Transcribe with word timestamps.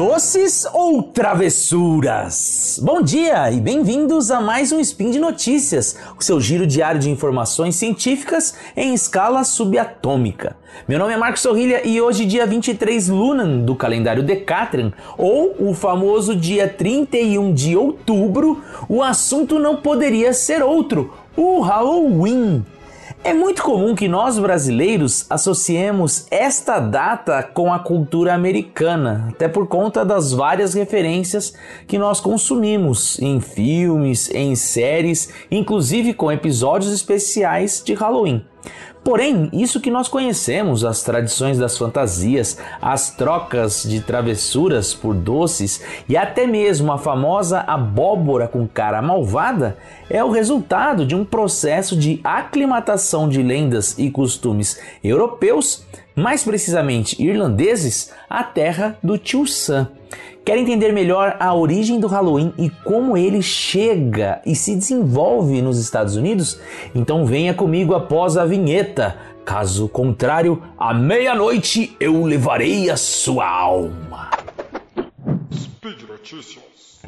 Doces 0.00 0.66
ou 0.72 1.02
travessuras? 1.02 2.80
Bom 2.82 3.02
dia 3.02 3.52
e 3.52 3.60
bem-vindos 3.60 4.30
a 4.30 4.40
mais 4.40 4.72
um 4.72 4.80
Spin 4.80 5.10
de 5.10 5.18
Notícias, 5.18 5.94
o 6.18 6.24
seu 6.24 6.40
giro 6.40 6.66
diário 6.66 6.98
de 6.98 7.10
informações 7.10 7.76
científicas 7.76 8.54
em 8.74 8.94
escala 8.94 9.44
subatômica. 9.44 10.56
Meu 10.88 10.98
nome 10.98 11.12
é 11.12 11.18
Marcos 11.18 11.42
Sorrilha 11.42 11.86
e 11.86 12.00
hoje, 12.00 12.24
dia 12.24 12.46
23 12.46 13.10
Lunan 13.10 13.58
do 13.58 13.76
calendário 13.76 14.22
Decatrian, 14.22 14.90
ou 15.18 15.54
o 15.58 15.74
famoso 15.74 16.34
dia 16.34 16.66
31 16.66 17.52
de 17.52 17.76
outubro, 17.76 18.64
o 18.88 19.02
assunto 19.02 19.58
não 19.58 19.76
poderia 19.76 20.32
ser 20.32 20.62
outro: 20.62 21.12
o 21.36 21.60
Halloween. 21.60 22.64
É 23.22 23.34
muito 23.34 23.62
comum 23.62 23.94
que 23.94 24.08
nós 24.08 24.38
brasileiros 24.38 25.26
associemos 25.28 26.26
esta 26.30 26.80
data 26.80 27.42
com 27.42 27.70
a 27.70 27.78
cultura 27.78 28.32
americana, 28.32 29.26
até 29.28 29.46
por 29.46 29.66
conta 29.66 30.06
das 30.06 30.32
várias 30.32 30.72
referências 30.72 31.52
que 31.86 31.98
nós 31.98 32.18
consumimos 32.18 33.20
em 33.20 33.38
filmes, 33.38 34.30
em 34.30 34.56
séries, 34.56 35.28
inclusive 35.50 36.14
com 36.14 36.32
episódios 36.32 36.90
especiais 36.94 37.82
de 37.84 37.92
Halloween. 37.92 38.42
Porém, 39.02 39.48
isso 39.52 39.80
que 39.80 39.90
nós 39.90 40.08
conhecemos, 40.08 40.84
as 40.84 41.02
tradições 41.02 41.58
das 41.58 41.76
fantasias, 41.76 42.58
as 42.82 43.10
trocas 43.10 43.82
de 43.82 44.00
travessuras 44.00 44.92
por 44.92 45.14
doces 45.14 45.82
e 46.06 46.18
até 46.18 46.46
mesmo 46.46 46.92
a 46.92 46.98
famosa 46.98 47.60
abóbora 47.60 48.46
com 48.46 48.68
cara 48.68 49.00
malvada, 49.00 49.78
é 50.10 50.22
o 50.22 50.30
resultado 50.30 51.06
de 51.06 51.14
um 51.14 51.24
processo 51.24 51.96
de 51.96 52.20
aclimatação 52.22 53.26
de 53.26 53.42
lendas 53.42 53.98
e 53.98 54.10
costumes 54.10 54.78
europeus, 55.02 55.82
mais 56.14 56.44
precisamente 56.44 57.20
irlandeses, 57.22 58.12
à 58.28 58.44
terra 58.44 58.98
do 59.02 59.16
tio 59.16 59.46
Sam. 59.46 59.88
Quer 60.50 60.58
entender 60.58 60.92
melhor 60.92 61.36
a 61.38 61.54
origem 61.54 62.00
do 62.00 62.08
Halloween 62.08 62.52
e 62.58 62.68
como 62.68 63.16
ele 63.16 63.40
chega 63.40 64.42
e 64.44 64.56
se 64.56 64.74
desenvolve 64.74 65.62
nos 65.62 65.78
Estados 65.78 66.16
Unidos? 66.16 66.58
Então 66.92 67.24
venha 67.24 67.54
comigo 67.54 67.94
após 67.94 68.36
a 68.36 68.44
vinheta. 68.44 69.16
Caso 69.44 69.88
contrário, 69.88 70.60
à 70.76 70.92
meia-noite 70.92 71.96
eu 72.00 72.24
levarei 72.24 72.90
a 72.90 72.96
sua 72.96 73.48
alma. 73.48 74.30
Speed 75.54 76.02
Notícias. 76.08 76.98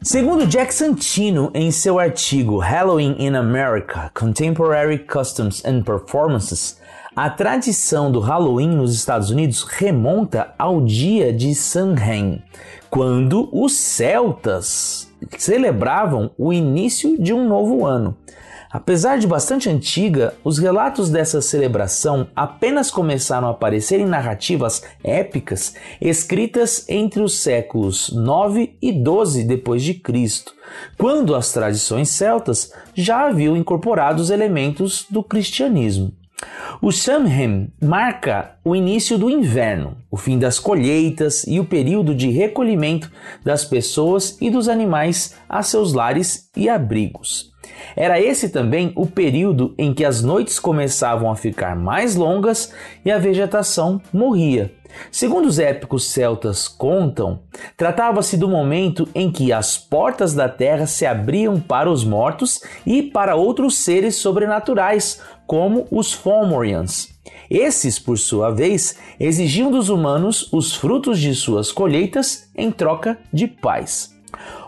Segundo 0.00 0.46
Jack 0.46 0.72
Santino, 0.72 1.50
em 1.52 1.72
seu 1.72 1.98
artigo 1.98 2.58
Halloween 2.58 3.16
in 3.18 3.34
America: 3.34 4.12
Contemporary 4.14 5.00
Customs 5.00 5.60
and 5.64 5.82
Performances, 5.82 6.78
a 7.16 7.28
tradição 7.28 8.10
do 8.10 8.20
Halloween 8.20 8.76
nos 8.76 8.94
Estados 8.94 9.28
Unidos 9.28 9.64
remonta 9.64 10.54
ao 10.56 10.80
dia 10.80 11.32
de 11.32 11.52
Samhain, 11.52 12.40
quando 12.88 13.48
os 13.52 13.72
celtas 13.72 15.12
celebravam 15.36 16.30
o 16.38 16.52
início 16.52 17.20
de 17.20 17.34
um 17.34 17.48
novo 17.48 17.84
ano. 17.84 18.16
Apesar 18.70 19.18
de 19.18 19.26
bastante 19.26 19.70
antiga, 19.70 20.34
os 20.44 20.58
relatos 20.58 21.08
dessa 21.08 21.40
celebração 21.40 22.28
apenas 22.36 22.90
começaram 22.90 23.48
a 23.48 23.52
aparecer 23.52 23.98
em 23.98 24.04
narrativas 24.04 24.82
épicas 25.02 25.74
escritas 26.00 26.84
entre 26.86 27.22
os 27.22 27.38
séculos 27.38 28.10
9 28.12 28.76
e 28.82 28.92
12 28.92 29.44
depois 29.44 29.82
de 29.82 29.94
Cristo, 29.94 30.52
quando 30.98 31.34
as 31.34 31.50
tradições 31.50 32.10
celtas 32.10 32.70
já 32.94 33.26
haviam 33.26 33.56
incorporado 33.56 34.20
os 34.20 34.28
elementos 34.28 35.06
do 35.08 35.22
cristianismo. 35.22 36.12
O 36.80 36.92
Samhain 36.92 37.72
marca 37.82 38.56
o 38.62 38.76
início 38.76 39.18
do 39.18 39.30
inverno, 39.30 39.96
o 40.10 40.16
fim 40.16 40.38
das 40.38 40.60
colheitas 40.60 41.44
e 41.46 41.58
o 41.58 41.64
período 41.64 42.14
de 42.14 42.30
recolhimento 42.30 43.10
das 43.42 43.64
pessoas 43.64 44.36
e 44.40 44.50
dos 44.50 44.68
animais 44.68 45.34
a 45.48 45.62
seus 45.62 45.92
lares 45.92 46.50
e 46.56 46.68
abrigos. 46.68 47.50
Era 47.96 48.20
esse 48.20 48.48
também 48.48 48.92
o 48.96 49.06
período 49.06 49.74
em 49.76 49.92
que 49.92 50.04
as 50.04 50.22
noites 50.22 50.58
começavam 50.58 51.30
a 51.30 51.36
ficar 51.36 51.76
mais 51.76 52.14
longas 52.14 52.72
e 53.04 53.10
a 53.10 53.18
vegetação 53.18 54.00
morria. 54.12 54.72
Segundo 55.10 55.46
os 55.46 55.58
épicos 55.58 56.10
celtas 56.10 56.66
contam, 56.66 57.40
tratava-se 57.76 58.36
do 58.36 58.48
momento 58.48 59.08
em 59.14 59.30
que 59.30 59.52
as 59.52 59.76
portas 59.76 60.34
da 60.34 60.48
terra 60.48 60.86
se 60.86 61.06
abriam 61.06 61.60
para 61.60 61.90
os 61.90 62.04
mortos 62.04 62.60
e 62.86 63.02
para 63.02 63.36
outros 63.36 63.78
seres 63.78 64.16
sobrenaturais, 64.16 65.20
como 65.46 65.86
os 65.90 66.12
Fomorians. 66.12 67.08
Esses, 67.50 67.98
por 67.98 68.18
sua 68.18 68.50
vez, 68.50 68.98
exigiam 69.18 69.70
dos 69.70 69.88
humanos 69.88 70.52
os 70.52 70.74
frutos 70.74 71.18
de 71.18 71.34
suas 71.34 71.72
colheitas 71.72 72.50
em 72.54 72.70
troca 72.70 73.18
de 73.32 73.46
paz. 73.46 74.17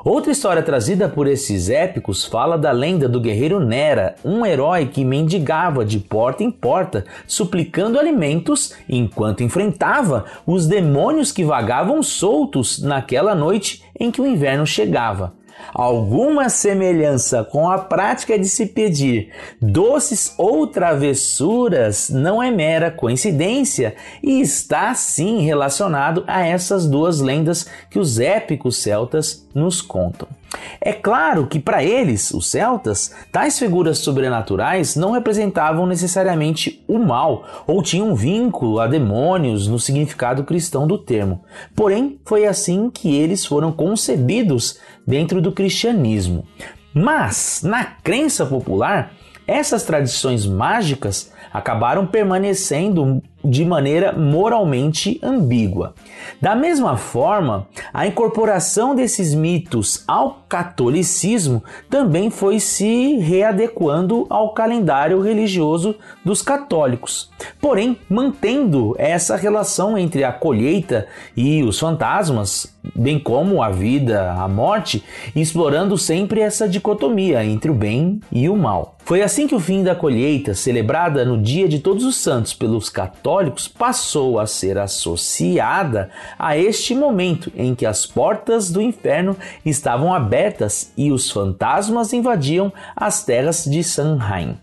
Outra 0.05 0.33
história 0.33 0.63
trazida 0.63 1.09
por 1.09 1.27
esses 1.27 1.69
épicos 1.69 2.25
fala 2.25 2.57
da 2.57 2.71
lenda 2.73 3.09
do 3.09 3.21
guerreiro 3.21 3.61
Nera, 3.61 4.17
um 4.25 4.47
herói 4.47 4.87
que 4.87 5.05
mendigava 5.05 5.85
de 5.85 5.99
porta 5.99 6.43
em 6.43 6.51
porta, 6.51 7.05
suplicando 7.27 7.99
alimentos 7.99 8.73
enquanto 8.89 9.43
enfrentava 9.43 10.25
os 10.47 10.67
demônios 10.67 11.33
que 11.33 11.45
vagavam 11.45 12.03
soltos 12.03 12.83
naquela 12.83 13.35
noite 13.35 13.83
em 13.99 14.11
que 14.11 14.21
o 14.21 14.27
inverno 14.27 14.67
chegava 14.67 15.40
alguma 15.75 16.49
semelhança 16.49 17.45
com 17.45 17.69
a 17.69 17.79
prática 17.79 18.39
de 18.39 18.49
se 18.49 18.67
pedir 18.67 19.31
doces 19.61 20.35
ou 20.37 20.67
travessuras 20.67 22.11
não 22.11 22.43
é 22.43 22.51
mera 22.51 22.91
coincidência 22.91 23.95
e 24.23 24.41
está 24.41 24.95
sim 24.95 25.41
relacionado 25.41 26.25
a 26.27 26.47
essas 26.47 26.87
duas 26.87 27.21
lendas 27.21 27.67
que 27.91 27.99
os 27.99 28.19
épicos 28.19 28.79
celtas 28.79 29.47
nos 29.55 29.81
contam. 29.81 30.40
É 30.81 30.93
claro 30.93 31.47
que 31.47 31.61
para 31.61 31.85
eles, 31.85 32.31
os 32.33 32.51
celtas, 32.51 33.15
tais 33.31 33.59
figuras 33.59 33.99
sobrenaturais 33.99 34.97
não 34.97 35.13
representavam 35.13 35.87
necessariamente 35.87 36.83
o 36.89 36.99
mal 36.99 37.65
ou 37.67 37.83
tinham 37.83 38.15
vínculo 38.15 38.81
a 38.81 38.87
demônios 38.87 39.69
no 39.69 39.79
significado 39.79 40.45
cristão 40.45 40.87
do 40.87 40.99
termo. 40.99 41.43
Porém, 41.75 42.19
foi 42.25 42.47
assim 42.47 42.91
que 42.91 43.15
eles 43.15 43.45
foram 43.45 43.73
concebidos 43.73 44.79
dentro 45.07 45.41
do 45.41 45.53
cristianismo. 45.53 46.45
Mas, 46.93 47.61
na 47.63 47.85
crença 47.85 48.45
popular, 48.45 49.13
essas 49.51 49.83
tradições 49.83 50.47
mágicas 50.47 51.33
acabaram 51.53 52.07
permanecendo 52.07 53.21
de 53.45 53.65
maneira 53.65 54.13
moralmente 54.13 55.19
ambígua. 55.23 55.95
Da 56.41 56.55
mesma 56.55 56.97
forma, 56.97 57.67
a 57.93 58.07
incorporação 58.07 58.95
desses 58.95 59.35
mitos 59.35 60.05
ao 60.07 60.45
catolicismo 60.49 61.65
também 61.89 62.31
foi 62.31 62.61
se 62.61 63.17
readequando 63.17 64.27
ao 64.29 64.53
calendário 64.53 65.21
religioso 65.21 65.97
dos 66.25 66.43
católicos, 66.43 67.31
porém 67.61 67.97
mantendo 68.09 68.95
essa 68.99 69.37
relação 69.37 69.97
entre 69.97 70.23
a 70.23 70.33
colheita 70.33 71.09
e 71.37 71.63
os 71.63 71.79
fantasmas, 71.79 72.73
bem 72.95 73.19
como 73.19 73.63
a 73.63 73.71
vida, 73.71 74.33
a 74.33 74.47
morte, 74.47 75.03
explorando 75.35 75.97
sempre 75.99 76.41
essa 76.41 76.69
dicotomia 76.69 77.45
entre 77.45 77.71
o 77.71 77.75
bem 77.75 78.21
e 78.31 78.49
o 78.49 78.57
mal. 78.57 78.97
Foi 79.11 79.23
assim 79.23 79.49
que 79.49 79.57
o 79.57 79.59
fim 79.59 79.83
da 79.83 79.93
colheita, 79.93 80.55
celebrada 80.55 81.25
no 81.25 81.37
Dia 81.37 81.69
de 81.69 81.81
Todos 81.81 82.05
os 82.05 82.15
Santos 82.15 82.55
pelos 82.55 82.89
católicos, 82.89 83.67
passou 83.67 84.39
a 84.39 84.47
ser 84.47 84.79
associada 84.79 86.11
a 86.39 86.57
este 86.57 86.95
momento 86.95 87.51
em 87.57 87.75
que 87.75 87.85
as 87.85 88.07
portas 88.07 88.71
do 88.71 88.81
inferno 88.81 89.37
estavam 89.67 90.15
abertas 90.15 90.93
e 90.97 91.11
os 91.11 91.29
fantasmas 91.29 92.13
invadiam 92.13 92.73
as 92.95 93.25
terras 93.25 93.65
de 93.65 93.83
Sanheim. 93.83 94.57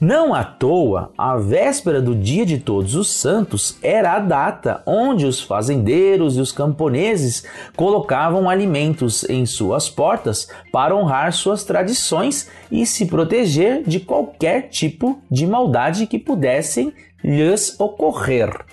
Não 0.00 0.34
à 0.34 0.44
toa, 0.44 1.10
a 1.16 1.36
véspera 1.36 2.00
do 2.00 2.14
Dia 2.14 2.46
de 2.46 2.58
Todos 2.58 2.94
os 2.94 3.08
Santos 3.08 3.76
era 3.82 4.12
a 4.12 4.18
data 4.18 4.82
onde 4.86 5.26
os 5.26 5.40
fazendeiros 5.40 6.36
e 6.36 6.40
os 6.40 6.52
camponeses 6.52 7.44
colocavam 7.76 8.48
alimentos 8.48 9.24
em 9.28 9.44
suas 9.46 9.88
portas 9.88 10.48
para 10.70 10.94
honrar 10.94 11.32
suas 11.32 11.64
tradições 11.64 12.48
e 12.70 12.86
se 12.86 13.06
proteger 13.06 13.82
de 13.84 14.00
qualquer 14.00 14.68
tipo 14.68 15.20
de 15.30 15.46
maldade 15.46 16.06
que 16.06 16.18
pudessem 16.18 16.92
lhes 17.22 17.78
ocorrer. 17.80 18.64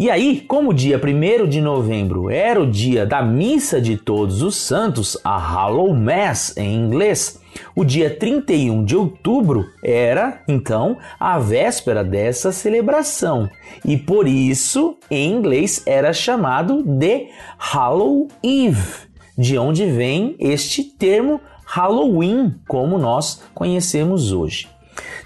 E 0.00 0.08
aí, 0.10 0.40
como 0.40 0.70
o 0.70 0.74
dia 0.74 0.96
1 0.96 1.48
de 1.48 1.60
novembro 1.60 2.30
era 2.30 2.60
o 2.60 2.70
dia 2.70 3.04
da 3.04 3.20
Missa 3.20 3.80
de 3.80 3.96
Todos 3.96 4.42
os 4.42 4.54
Santos, 4.54 5.18
a 5.24 5.36
Hallow 5.36 5.92
Mass 5.92 6.56
em 6.56 6.76
inglês, 6.76 7.40
o 7.74 7.84
dia 7.84 8.10
31 8.10 8.84
de 8.84 8.96
outubro 8.96 9.66
era, 9.82 10.42
então, 10.48 10.98
a 11.18 11.38
véspera 11.38 12.02
dessa 12.02 12.52
celebração. 12.52 13.48
E 13.84 13.96
por 13.96 14.26
isso, 14.26 14.96
em 15.10 15.32
inglês, 15.32 15.82
era 15.86 16.12
chamado 16.12 16.82
de 16.82 17.28
Hallow 17.58 18.28
Eve, 18.42 19.08
de 19.36 19.56
onde 19.56 19.86
vem 19.86 20.36
este 20.38 20.82
termo 20.82 21.40
Halloween 21.64 22.54
como 22.66 22.98
nós 22.98 23.42
conhecemos 23.54 24.32
hoje. 24.32 24.68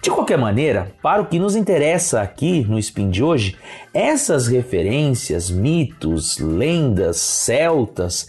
De 0.02 0.11
qualquer 0.11 0.37
maneira, 0.37 0.93
para 1.00 1.23
o 1.23 1.26
que 1.26 1.38
nos 1.38 1.55
interessa 1.55 2.20
aqui 2.20 2.64
no 2.69 2.78
Spin 2.78 3.08
de 3.08 3.23
hoje, 3.23 3.56
essas 3.94 4.49
referências, 4.49 5.49
mitos, 5.49 6.38
lendas 6.38 7.19
celtas 7.19 8.26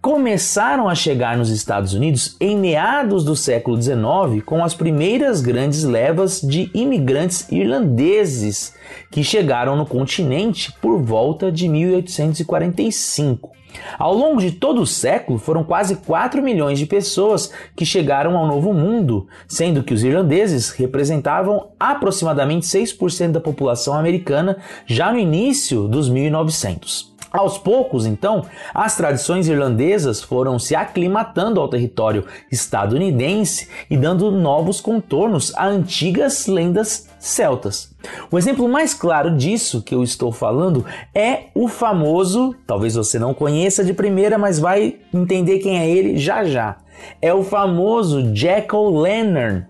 começaram 0.00 0.88
a 0.88 0.94
chegar 0.94 1.36
nos 1.36 1.50
Estados 1.50 1.94
Unidos 1.94 2.36
em 2.40 2.56
meados 2.56 3.24
do 3.24 3.34
século 3.34 3.80
XIX 3.80 4.42
com 4.44 4.64
as 4.64 4.74
primeiras 4.74 5.40
grandes 5.40 5.84
levas 5.84 6.40
de 6.40 6.70
imigrantes 6.74 7.50
irlandeses 7.50 8.74
que 9.10 9.24
chegaram 9.24 9.76
no 9.76 9.86
continente 9.86 10.72
por 10.80 11.02
volta 11.02 11.50
de 11.50 11.68
1845. 11.68 13.56
Ao 13.98 14.14
longo 14.14 14.40
de 14.40 14.52
todo 14.52 14.80
o 14.80 14.86
século, 14.86 15.38
foram 15.38 15.64
quase 15.64 15.96
4 15.96 16.42
milhões 16.42 16.78
de 16.78 16.86
pessoas 16.86 17.52
que 17.74 17.84
chegaram 17.84 18.36
ao 18.36 18.46
Novo 18.46 18.72
Mundo, 18.72 19.26
sendo 19.46 19.82
que 19.82 19.94
os 19.94 20.02
irlandeses 20.02 20.70
representavam 20.70 21.68
aproximadamente 21.78 22.66
6% 22.66 23.32
da 23.32 23.40
população 23.40 23.94
americana 23.94 24.56
já 24.86 25.12
no 25.12 25.18
início 25.18 25.88
dos 25.88 26.08
1900. 26.08 27.15
Aos 27.32 27.58
poucos, 27.58 28.06
então, 28.06 28.44
as 28.72 28.96
tradições 28.96 29.48
irlandesas 29.48 30.22
foram 30.22 30.58
se 30.58 30.74
aclimatando 30.74 31.60
ao 31.60 31.68
território 31.68 32.24
estadunidense 32.50 33.68
e 33.90 33.96
dando 33.96 34.30
novos 34.30 34.80
contornos 34.80 35.52
a 35.56 35.66
antigas 35.66 36.46
lendas 36.46 37.08
celtas. 37.18 37.94
O 38.30 38.38
exemplo 38.38 38.68
mais 38.68 38.94
claro 38.94 39.36
disso 39.36 39.82
que 39.82 39.94
eu 39.94 40.02
estou 40.02 40.30
falando 40.30 40.84
é 41.14 41.46
o 41.54 41.68
famoso, 41.68 42.54
talvez 42.66 42.94
você 42.94 43.18
não 43.18 43.34
conheça 43.34 43.84
de 43.84 43.92
primeira, 43.92 44.38
mas 44.38 44.58
vai 44.58 44.96
entender 45.12 45.58
quem 45.58 45.78
é 45.78 45.88
ele 45.88 46.16
já 46.16 46.44
já. 46.44 46.76
É 47.20 47.34
o 47.34 47.42
famoso 47.42 48.32
Jack 48.32 48.74
O'Lantern, 48.74 49.66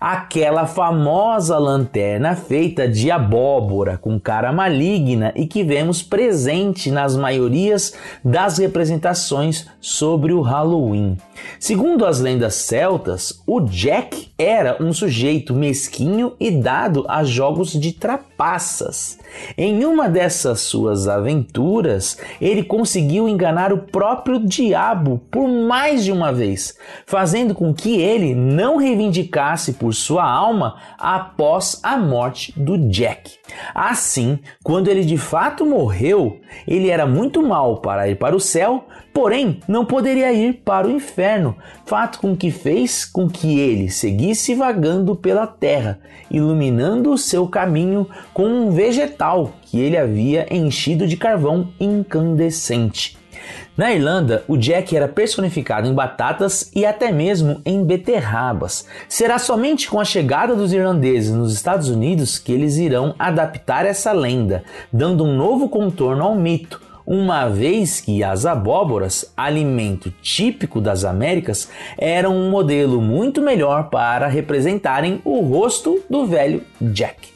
aquela 0.00 0.66
famosa 0.66 1.58
lanterna 1.58 2.36
feita 2.36 2.88
de 2.88 3.10
abóbora 3.10 3.98
com 3.98 4.18
cara 4.18 4.52
maligna 4.52 5.32
e 5.34 5.46
que 5.46 5.64
vemos 5.64 6.02
presente 6.02 6.90
nas 6.90 7.16
maiorias 7.16 7.94
das 8.24 8.58
representações 8.58 9.66
sobre 9.80 10.32
o 10.32 10.40
Halloween. 10.40 11.16
Segundo 11.58 12.04
as 12.06 12.20
lendas 12.20 12.54
celtas, 12.54 13.42
o 13.46 13.60
Jack 13.60 14.28
era 14.38 14.76
um 14.80 14.92
sujeito 14.92 15.54
mesquinho 15.54 16.34
e 16.38 16.50
dado 16.50 17.04
a 17.08 17.24
jogos 17.24 17.72
de 17.72 17.92
trapaças. 17.92 19.18
Em 19.56 19.84
uma 19.84 20.08
dessas 20.08 20.60
suas 20.60 21.08
aventuras, 21.08 22.18
ele 22.40 22.62
conseguiu 22.62 23.28
enganar 23.28 23.72
o 23.72 23.78
próprio 23.78 24.38
diabo 24.40 25.20
por 25.30 25.48
mais 25.48 26.04
de 26.04 26.12
uma 26.12 26.32
vez, 26.32 26.76
fazendo 27.06 27.54
com 27.54 27.74
que 27.74 28.00
ele 28.00 28.34
não 28.34 28.76
reivindicasse 28.76 29.67
por 29.72 29.94
sua 29.94 30.24
alma 30.24 30.76
após 30.98 31.80
a 31.82 31.96
morte 31.96 32.52
do 32.58 32.78
Jack. 32.88 33.32
Assim, 33.74 34.38
quando 34.62 34.88
ele 34.88 35.04
de 35.04 35.18
fato 35.18 35.66
morreu, 35.66 36.40
ele 36.66 36.88
era 36.88 37.06
muito 37.06 37.42
mal 37.42 37.80
para 37.80 38.08
ir 38.08 38.16
para 38.16 38.34
o 38.36 38.40
céu, 38.40 38.86
porém 39.12 39.60
não 39.68 39.84
poderia 39.84 40.32
ir 40.32 40.62
para 40.64 40.86
o 40.86 40.90
inferno, 40.90 41.56
fato 41.84 42.20
com 42.20 42.36
que 42.36 42.50
fez 42.50 43.04
com 43.04 43.28
que 43.28 43.58
ele 43.58 43.90
seguisse 43.90 44.54
vagando 44.54 45.14
pela 45.16 45.46
terra, 45.46 46.00
iluminando 46.30 47.10
o 47.10 47.18
seu 47.18 47.46
caminho 47.46 48.08
com 48.32 48.46
um 48.46 48.70
vegetal 48.70 49.52
que 49.62 49.80
ele 49.80 49.96
havia 49.96 50.46
enchido 50.54 51.06
de 51.06 51.16
carvão 51.16 51.68
incandescente. 51.80 53.17
Na 53.76 53.92
Irlanda, 53.92 54.44
o 54.48 54.56
Jack 54.56 54.96
era 54.96 55.06
personificado 55.06 55.86
em 55.86 55.94
batatas 55.94 56.70
e 56.74 56.84
até 56.84 57.12
mesmo 57.12 57.60
em 57.64 57.84
beterrabas. 57.84 58.86
Será 59.08 59.38
somente 59.38 59.88
com 59.88 60.00
a 60.00 60.04
chegada 60.04 60.54
dos 60.54 60.72
irlandeses 60.72 61.32
nos 61.32 61.52
Estados 61.52 61.88
Unidos 61.88 62.38
que 62.38 62.52
eles 62.52 62.76
irão 62.76 63.14
adaptar 63.18 63.86
essa 63.86 64.12
lenda, 64.12 64.64
dando 64.92 65.24
um 65.24 65.36
novo 65.36 65.68
contorno 65.68 66.24
ao 66.24 66.34
mito, 66.34 66.80
uma 67.06 67.48
vez 67.48 68.02
que 68.02 68.22
as 68.22 68.44
abóboras, 68.44 69.32
alimento 69.34 70.12
típico 70.20 70.78
das 70.78 71.06
Américas, 71.06 71.70
eram 71.96 72.36
um 72.36 72.50
modelo 72.50 73.00
muito 73.00 73.40
melhor 73.40 73.88
para 73.88 74.26
representarem 74.26 75.22
o 75.24 75.40
rosto 75.40 76.02
do 76.10 76.26
velho 76.26 76.62
Jack. 76.78 77.28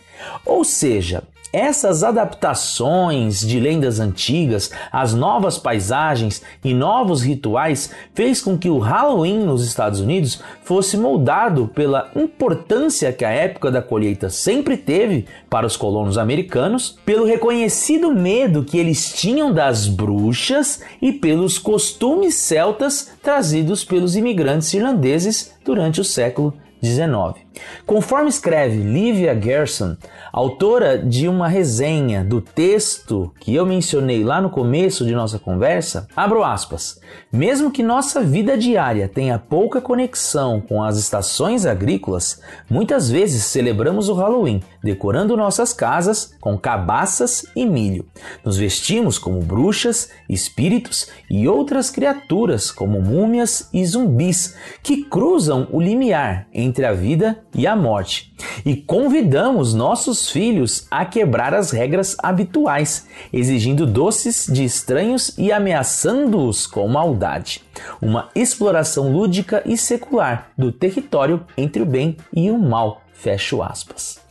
Ou 0.44 0.62
seja, 0.62 1.22
essas 1.52 2.02
adaptações 2.02 3.40
de 3.40 3.60
lendas 3.60 4.00
antigas, 4.00 4.70
as 4.90 5.12
novas 5.12 5.58
paisagens 5.58 6.42
e 6.64 6.72
novos 6.72 7.22
rituais 7.22 7.90
fez 8.14 8.40
com 8.40 8.56
que 8.56 8.70
o 8.70 8.78
Halloween 8.78 9.44
nos 9.44 9.66
Estados 9.66 10.00
Unidos 10.00 10.42
fosse 10.64 10.96
moldado 10.96 11.68
pela 11.74 12.10
importância 12.16 13.12
que 13.12 13.24
a 13.24 13.30
época 13.30 13.70
da 13.70 13.82
colheita 13.82 14.30
sempre 14.30 14.76
teve 14.76 15.26
para 15.50 15.66
os 15.66 15.76
colonos 15.76 16.16
americanos, 16.16 16.98
pelo 17.04 17.26
reconhecido 17.26 18.14
medo 18.14 18.64
que 18.64 18.78
eles 18.78 19.12
tinham 19.12 19.52
das 19.52 19.86
bruxas 19.86 20.80
e 21.00 21.12
pelos 21.12 21.58
costumes 21.58 22.34
celtas 22.34 23.12
trazidos 23.22 23.84
pelos 23.84 24.16
imigrantes 24.16 24.72
irlandeses 24.72 25.52
durante 25.64 26.00
o 26.00 26.04
século 26.04 26.54
19. 26.80 27.51
Conforme 27.86 28.28
escreve 28.28 28.76
Livia 28.76 29.38
Gerson, 29.40 29.96
autora 30.32 30.98
de 30.98 31.28
uma 31.28 31.48
resenha 31.48 32.24
do 32.24 32.40
texto 32.40 33.32
que 33.40 33.54
eu 33.54 33.66
mencionei 33.66 34.24
lá 34.24 34.40
no 34.40 34.50
começo 34.50 35.04
de 35.04 35.14
nossa 35.14 35.38
conversa, 35.38 36.06
abro 36.16 36.44
aspas. 36.44 37.00
Mesmo 37.32 37.70
que 37.70 37.82
nossa 37.82 38.22
vida 38.22 38.56
diária 38.56 39.08
tenha 39.08 39.38
pouca 39.38 39.80
conexão 39.80 40.60
com 40.60 40.82
as 40.82 40.98
estações 40.98 41.66
agrícolas, 41.66 42.40
muitas 42.70 43.10
vezes 43.10 43.44
celebramos 43.44 44.08
o 44.08 44.14
Halloween 44.14 44.62
decorando 44.82 45.36
nossas 45.36 45.72
casas 45.72 46.34
com 46.40 46.58
cabaças 46.58 47.44
e 47.54 47.64
milho. 47.66 48.06
Nos 48.44 48.56
vestimos 48.56 49.18
como 49.18 49.40
bruxas, 49.40 50.10
espíritos 50.28 51.08
e 51.30 51.46
outras 51.46 51.90
criaturas 51.90 52.70
como 52.70 53.00
múmias 53.00 53.68
e 53.72 53.84
zumbis 53.84 54.56
que 54.82 55.04
cruzam 55.04 55.68
o 55.70 55.80
limiar 55.80 56.46
entre 56.52 56.84
a 56.84 56.92
vida 56.92 57.41
e 57.54 57.66
a 57.66 57.74
morte. 57.76 58.32
E 58.64 58.76
convidamos 58.76 59.74
nossos 59.74 60.30
filhos 60.30 60.86
a 60.90 61.04
quebrar 61.04 61.54
as 61.54 61.70
regras 61.70 62.16
habituais, 62.22 63.06
exigindo 63.32 63.86
doces 63.86 64.46
de 64.46 64.64
estranhos 64.64 65.36
e 65.36 65.50
ameaçando-os 65.50 66.66
com 66.66 66.86
maldade. 66.88 67.62
Uma 68.00 68.28
exploração 68.34 69.12
lúdica 69.12 69.62
e 69.66 69.76
secular 69.76 70.52
do 70.56 70.70
território 70.70 71.44
entre 71.56 71.82
o 71.82 71.86
bem 71.86 72.16
e 72.32 72.50
o 72.50 72.58
mal. 72.58 73.02
Fecho 73.12 73.62
aspas. 73.62 74.21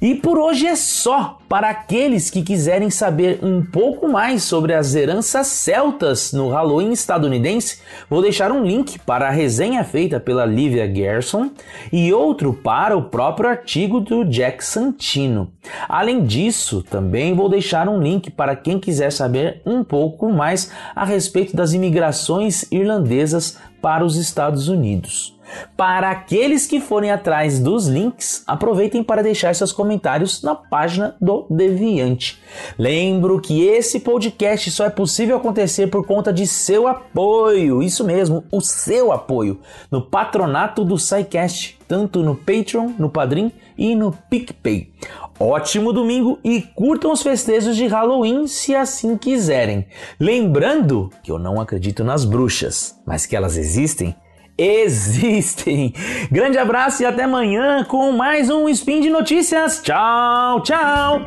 E 0.00 0.14
por 0.14 0.38
hoje 0.38 0.66
é 0.66 0.74
só. 0.74 1.38
Para 1.48 1.68
aqueles 1.68 2.30
que 2.30 2.42
quiserem 2.42 2.90
saber 2.90 3.38
um 3.42 3.62
pouco 3.62 4.08
mais 4.08 4.42
sobre 4.42 4.72
as 4.72 4.94
heranças 4.94 5.46
celtas 5.46 6.32
no 6.32 6.48
Halloween 6.48 6.92
estadunidense, 6.92 7.78
vou 8.08 8.22
deixar 8.22 8.50
um 8.50 8.64
link 8.64 8.98
para 8.98 9.28
a 9.28 9.30
resenha 9.30 9.84
feita 9.84 10.18
pela 10.18 10.46
Livia 10.46 10.92
Gerson 10.92 11.50
e 11.92 12.12
outro 12.12 12.54
para 12.54 12.96
o 12.96 13.04
próprio 13.10 13.50
artigo 13.50 14.00
do 14.00 14.24
Jack 14.24 14.64
Santino. 14.64 15.52
Além 15.88 16.24
disso, 16.24 16.82
também 16.82 17.34
vou 17.34 17.48
deixar 17.48 17.88
um 17.88 18.00
link 18.00 18.30
para 18.30 18.56
quem 18.56 18.78
quiser 18.78 19.12
saber 19.12 19.62
um 19.64 19.84
pouco 19.84 20.30
mais 20.30 20.70
a 20.94 21.04
respeito 21.04 21.56
das 21.56 21.72
imigrações 21.72 22.64
irlandesas 22.70 23.58
para 23.80 24.04
os 24.04 24.16
Estados 24.16 24.68
Unidos. 24.68 25.36
Para 25.76 26.10
aqueles 26.10 26.66
que 26.66 26.80
forem 26.80 27.10
atrás 27.10 27.58
dos 27.58 27.86
links, 27.86 28.42
aproveitem 28.46 29.02
para 29.02 29.22
deixar 29.22 29.54
seus 29.54 29.72
comentários 29.72 30.42
na 30.42 30.54
página 30.54 31.16
do 31.20 31.46
Deviante. 31.50 32.40
Lembro 32.78 33.40
que 33.40 33.62
esse 33.66 34.00
podcast 34.00 34.70
só 34.70 34.86
é 34.86 34.90
possível 34.90 35.36
acontecer 35.36 35.88
por 35.88 36.06
conta 36.06 36.32
de 36.32 36.46
seu 36.46 36.86
apoio, 36.86 37.82
isso 37.82 38.04
mesmo, 38.04 38.44
o 38.50 38.60
seu 38.60 39.12
apoio, 39.12 39.60
no 39.90 40.00
patronato 40.00 40.84
do 40.84 40.96
SciCast, 40.96 41.78
tanto 41.92 42.22
no 42.22 42.34
Patreon, 42.34 42.92
no 42.98 43.10
Padrim 43.10 43.52
e 43.76 43.94
no 43.94 44.12
PicPay. 44.30 44.94
Ótimo 45.38 45.92
domingo 45.92 46.38
e 46.42 46.62
curtam 46.62 47.12
os 47.12 47.20
festejos 47.20 47.76
de 47.76 47.86
Halloween 47.86 48.46
se 48.46 48.74
assim 48.74 49.14
quiserem. 49.14 49.84
Lembrando 50.18 51.10
que 51.22 51.30
eu 51.30 51.38
não 51.38 51.60
acredito 51.60 52.02
nas 52.02 52.24
bruxas, 52.24 52.98
mas 53.04 53.26
que 53.26 53.36
elas 53.36 53.58
existem 53.58 54.16
existem. 54.56 55.92
Grande 56.30 56.56
abraço 56.56 57.02
e 57.02 57.06
até 57.06 57.24
amanhã 57.24 57.84
com 57.84 58.12
mais 58.12 58.48
um 58.48 58.68
Spin 58.70 59.00
de 59.02 59.10
Notícias. 59.10 59.82
Tchau, 59.82 60.62
tchau! 60.62 61.26